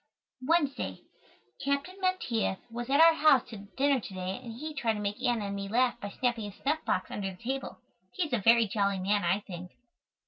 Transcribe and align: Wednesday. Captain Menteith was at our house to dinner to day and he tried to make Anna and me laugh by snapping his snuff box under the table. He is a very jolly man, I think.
Wednesday. 0.41 1.03
Captain 1.63 1.95
Menteith 2.01 2.57
was 2.71 2.89
at 2.89 2.99
our 2.99 3.13
house 3.13 3.47
to 3.49 3.57
dinner 3.77 3.99
to 3.99 4.13
day 4.15 4.39
and 4.43 4.53
he 4.53 4.73
tried 4.73 4.93
to 4.93 4.99
make 4.99 5.21
Anna 5.21 5.45
and 5.45 5.55
me 5.55 5.67
laugh 5.69 5.99
by 6.01 6.09
snapping 6.09 6.49
his 6.49 6.59
snuff 6.59 6.83
box 6.85 7.11
under 7.11 7.29
the 7.29 7.37
table. 7.43 7.77
He 8.11 8.25
is 8.25 8.33
a 8.33 8.39
very 8.39 8.67
jolly 8.67 8.97
man, 8.97 9.23
I 9.23 9.41
think. 9.41 9.73